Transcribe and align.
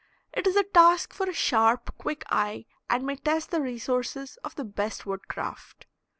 It 0.33 0.47
is 0.47 0.55
a 0.55 0.63
task 0.63 1.13
for 1.13 1.29
a 1.29 1.31
sharp, 1.33 1.95
quick 1.99 2.23
eye, 2.31 2.65
and 2.89 3.05
may 3.05 3.17
test 3.17 3.51
the 3.51 3.61
resources 3.61 4.37
of 4.43 4.55
the 4.55 4.63
best 4.65 5.05
wood 5.05 5.27
craft. 5.27 5.85